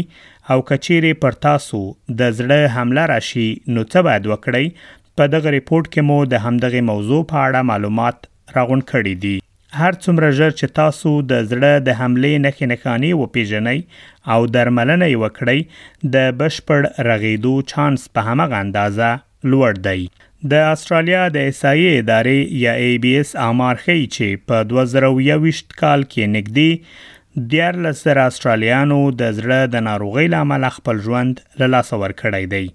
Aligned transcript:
او 0.53 0.59
کچيري 0.73 1.15
پر 1.25 1.41
تاسو 1.47 1.83
د 2.21 2.31
زړه 2.41 2.71
حمله 2.77 3.09
راشي 3.15 3.47
نو 3.73 3.87
څه 3.89 4.07
باید 4.09 4.31
وکړئ 4.35 4.71
په 5.19 5.29
دغه 5.33 5.51
ریپورت 5.53 5.87
کې 5.93 6.07
مو 6.07 6.17
د 6.31 6.47
همدغه 6.47 6.81
موضوع 6.89 7.19
په 7.31 7.43
اړه 7.45 7.67
معلومات 7.69 8.17
راغونډ 8.55 8.89
کړي 8.91 9.13
دي 9.25 9.33
هر 9.79 9.95
څومره 10.03 10.27
ژر 10.39 10.51
چې 10.59 10.75
تاسو 10.79 11.13
د 11.31 11.41
زړه 11.47 11.81
د 11.87 11.97
حملې 12.01 12.43
نخې 12.43 12.69
نخانی 12.71 13.09
او 13.15 13.25
پیژنې 13.37 14.29
او 14.35 14.51
درملنه 14.57 15.09
وکړئ 15.23 16.13
د 16.17 16.29
بشپړ 16.43 16.87
رغیدو 17.09 17.55
چانس 17.73 18.05
په 18.17 18.27
همغه 18.29 18.61
اندازه 18.67 19.11
لوړ 19.53 19.81
دی 19.89 20.05
د 20.53 20.69
استرالیا 20.75 21.25
د 21.35 21.49
اسایي 21.53 21.89
ادارې 21.91 22.63
یا 22.67 22.77
ای 22.85 22.93
بي 23.07 23.15
اس 23.21 23.35
امار 23.49 23.83
خي 23.85 23.99
چې 23.99 24.47
په 24.51 24.71
2021 24.73 25.61
کال 25.83 26.09
کې 26.11 26.33
نګدي 26.37 27.47
ډیر 27.53 27.75
لسر 27.85 28.17
استرالیانو 28.25 28.95
د 29.17 29.35
زړه 29.39 29.73
د 29.73 29.83
ناروغۍ 29.87 30.29
لامل 30.35 30.67
خپل 30.77 31.01
ژوند 31.07 31.41
له 31.61 31.69
لاس 31.73 31.91
ور 32.03 32.13
کړی 32.21 32.53
دی 32.53 32.65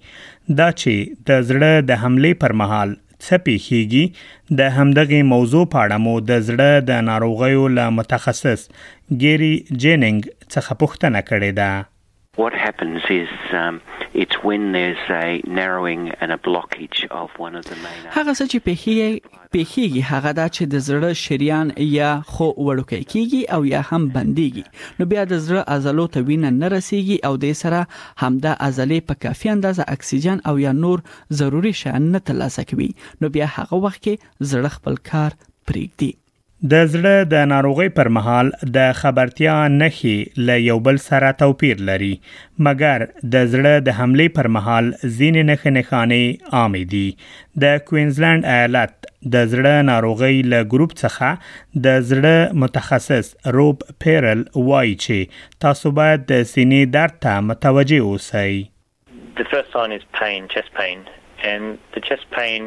دا 0.50 0.68
چې 0.80 0.94
د 1.28 1.42
زړه 1.48 1.72
د 1.90 2.02
حمله 2.02 2.32
پر 2.44 2.52
مهال 2.62 2.94
څه 3.24 3.44
پیخیږي 3.46 4.04
د 4.60 4.72
همدغه 4.78 5.22
موضوع 5.34 5.64
په 5.74 5.84
اړه 5.84 5.98
مو 6.06 6.14
د 6.32 6.42
زړه 6.48 6.70
د 6.90 7.06
ناروغیو 7.10 7.66
له 7.76 7.86
متخصص 8.00 8.66
ګيري 9.22 9.54
جیننګ 9.82 10.20
څخه 10.54 10.80
پوښتنه 10.82 11.20
کړې 11.30 11.50
ده 11.60 11.70
What 12.34 12.54
happens 12.54 13.02
is 13.10 13.28
um, 13.52 13.82
it's 14.14 14.42
when 14.42 14.72
there's 14.72 14.96
a 15.10 15.42
narrowing 15.46 16.12
and 16.22 16.32
a 16.32 16.38
blockage 16.38 17.06
of 17.10 17.28
one 17.38 17.54
of 17.54 17.64
the 17.66 17.76
main 17.76 18.06
هغه 18.14 18.32
څه 18.32 18.44
چې 18.52 18.58
پیخي 18.58 19.18
پیخي 19.56 20.00
هغه 20.10 20.32
دا 20.40 20.46
چې 20.56 20.62
د 20.74 20.82
زړه 20.88 21.10
شریان 21.24 21.68
یا 21.98 22.12
خو 22.32 22.46
وړوکی 22.66 23.02
کیږي 23.12 23.42
او 23.56 23.60
یا 23.74 23.80
هم 23.90 24.02
بنديږي 24.16 24.64
نو 25.02 25.08
بیا 25.12 25.22
د 25.32 25.42
زړه 25.46 25.62
عضلو 25.76 26.06
ته 26.16 26.20
وینه 26.30 26.50
نه 26.62 26.66
رسیږي 26.76 27.16
او 27.30 27.34
د 27.44 27.54
سره 27.62 27.80
همدا 28.24 28.52
عضلې 28.66 28.98
په 29.12 29.24
کافي 29.26 29.48
اندازه 29.56 29.84
اکسیجن 29.96 30.38
او 30.52 30.56
یا 30.64 30.72
نور 30.82 31.04
ضروری 31.42 31.72
شیان 31.84 32.02
نه 32.16 32.20
ترلاسه 32.32 32.66
کوي 32.72 32.90
نو 33.20 33.26
بیا 33.36 33.46
هغه 33.58 33.84
وخت 33.86 34.00
کې 34.04 34.50
زړه 34.50 34.70
خپل 34.78 34.96
کار 35.12 35.30
پرېږدي 35.68 36.12
د 36.70 36.82
زړه 36.90 37.22
د 37.30 37.46
ناروغۍ 37.52 37.88
پر 37.94 38.08
مهال 38.16 38.50
د 38.74 38.90
خبرتیا 38.98 39.54
نخې 39.72 40.42
ل 40.50 40.58
یو 40.64 40.76
بل 40.88 40.98
سره 41.06 41.30
توپیر 41.40 41.80
لري 41.88 42.10
مګر 42.66 43.04
د 43.32 43.48
زړه 43.54 43.80
د 43.88 43.96
حمله 44.00 44.26
پر 44.36 44.48
مهال 44.56 44.90
زین 45.16 45.38
نخې 45.48 45.74
نخانه 45.76 46.18
عامې 46.18 46.84
دي 46.92 47.64
د 47.64 47.82
کوینزلند 47.88 48.46
ایالت 48.52 48.94
د 49.34 49.50
زړه 49.54 49.82
ناروغۍ 49.88 50.36
ل 50.52 50.70
ګروپ 50.76 50.94
څخه 51.02 51.82
د 51.88 51.98
زړه 52.12 52.62
متخصص 52.64 53.32
روب 53.58 53.84
پیرل 54.06 54.46
وایي 54.70 54.96
چې 55.06 55.60
تاسو 55.66 55.94
باید 55.98 56.26
د 56.32 56.48
سینې 56.52 56.94
درد 56.98 57.18
ته 57.28 57.42
متوجه 57.50 58.00
اوسئ 58.10 58.54
The 59.42 59.50
first 59.50 59.70
sign 59.76 59.92
is 60.00 60.08
pain, 60.22 60.48
chest 60.54 60.72
pain, 60.80 61.04
and 61.50 61.78
the 61.94 62.00
chest 62.10 62.26
pain 62.38 62.66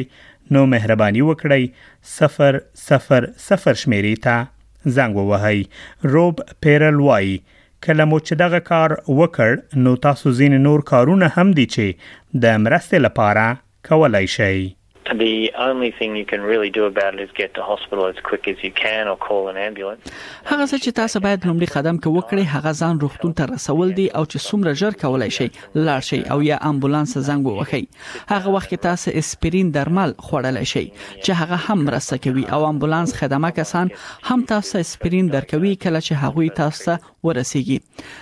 نو 0.57 0.63
مهرباني 0.71 1.23
وکړئ 1.27 1.69
صفر 2.15 2.57
صفر 2.87 3.29
صفر 3.49 3.77
شمیرې 3.83 4.25
ته 4.25 4.95
زنګ 4.97 5.29
ووهئ 5.29 6.11
روب 6.17 6.41
پیرل 6.67 6.99
وای 7.09 7.37
کله 7.51 8.09
مو 8.13 8.19
چې 8.23 8.41
دغه 8.43 8.63
کار 8.71 8.97
وکړ 9.21 9.85
نو 9.85 9.95
تاسو 10.09 10.35
ځین 10.41 10.57
نور 10.69 10.87
کارونه 10.93 11.31
هم 11.37 11.55
دي 11.61 11.67
چې 11.77 12.43
د 12.47 12.59
مرستې 12.65 13.07
لپاره 13.07 13.47
کولای 13.91 14.33
شئ 14.37 14.67
The 15.13 15.53
only 15.57 15.91
thing 15.91 16.15
you 16.17 16.25
can 16.25 16.41
really 16.41 16.69
do 16.69 16.85
about 16.85 17.13
it 17.15 17.21
is 17.21 17.31
get 17.31 17.53
to 17.53 17.63
hospital 17.63 18.05
as 18.07 18.15
quick 18.23 18.45
as 18.47 18.57
you 18.61 18.71
can 18.71 19.07
or 19.11 19.15
call 19.15 19.47
an 19.47 19.55
ambulance. 19.57 20.01
هغه 20.45 20.65
څه 20.67 20.77
چې 20.77 20.91
تاسو 20.93 21.19
باید 21.19 21.45
لومړي 21.47 21.65
قدم 21.65 21.97
کې 21.97 22.07
وکړئ 22.07 22.45
هغه 22.47 22.71
ځان 22.79 22.99
روغتون 22.99 23.33
ته 23.33 23.45
رسول 23.45 23.91
دي 23.93 24.07
او 24.11 24.23
چې 24.25 24.37
څومره 24.49 24.73
ژر 24.73 24.91
کولای 25.01 25.29
شي 25.31 25.47
لاړ 25.75 25.99
شي 25.99 26.19
او 26.31 26.41
یا 26.43 26.57
امبولانس 26.69 27.17
زنګ 27.17 27.47
ووهئ. 27.47 27.83
هغه 28.27 28.49
وخت 28.49 28.71
کې 28.71 28.79
تاسو 28.81 29.11
اسپرین 29.21 29.71
درمل 29.73 30.13
خوړل 30.19 30.63
شي 30.73 30.85
چې 31.23 31.31
هغه 31.31 31.55
هم 31.69 31.83
مرسته 31.85 32.17
کوي 32.27 32.45
او 32.45 32.63
امبولانس 32.69 33.13
خدمه 33.13 33.49
کسان 33.61 33.89
هم 34.31 34.41
تاسو 34.53 34.77
اسپرین 34.77 35.29
درکوي 35.37 35.75
کله 35.75 35.99
چې 35.99 36.13
هغه 36.23 36.47
تاسو 36.61 36.97
ورسیږي. 37.27 37.79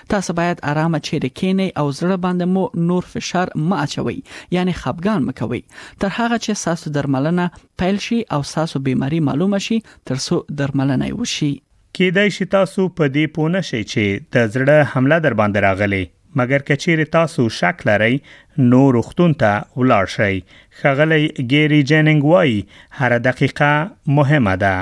تاسو 0.09 0.34
باید 0.34 0.59
آرام 0.63 0.97
چیرې 0.97 1.29
کینئ 1.41 1.69
او 1.78 1.91
زړه 1.91 2.18
باندې 2.28 2.45
مو 2.57 2.69
نور 2.91 3.04
فشار 3.13 3.48
ما 3.56 3.83
اچوي 3.83 4.21
یعنی 4.51 4.71
خپګان 4.74 5.30
مکوي 5.30 5.63
تر 6.00 6.18
هغه 6.21 6.38
چې 6.38 6.75
تاسو 6.75 6.89
درملنه 6.92 7.51
پیل 7.77 7.98
شي 8.00 8.24
او 8.31 8.42
تاسو 8.54 8.80
بيماري 8.86 9.19
معلومه 9.27 9.57
شي 9.66 9.80
ترڅو 10.10 10.38
درملنه 10.62 11.10
وشي 11.22 11.51
کېدای 12.00 12.31
شي 12.38 12.48
تاسو 12.56 12.86
په 12.98 13.12
دې 13.16 13.31
پونه 13.38 13.62
شي 13.69 13.81
چې 13.94 14.27
د 14.36 14.51
زړه 14.56 14.89
حمله 14.95 15.19
در 15.27 15.38
باندې 15.42 15.66
راغلي 15.68 16.01
مګر 16.42 16.66
کچیر 16.72 17.04
تاسو 17.16 17.45
شک 17.60 17.86
لرئ 17.92 18.12
نو 18.74 18.81
روختون 18.98 19.38
ته 19.45 19.54
ولاړ 19.80 20.12
شئ 20.18 20.36
خغلی 20.81 21.24
ګيري 21.54 21.81
جننګ 21.94 22.30
وای 22.33 23.01
هر 23.01 23.18
دقیقه 23.31 23.71
مهمه 24.19 24.57
ده 24.68 24.75